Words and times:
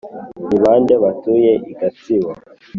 ni 0.47 0.57
bande 0.63 0.93
batuye 1.03 1.51
i 1.71 1.73
gatsibo? 1.79 2.31